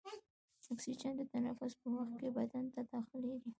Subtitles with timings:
[0.71, 3.49] اکسیجن د تنفس په وخت کې بدن ته داخلیږي.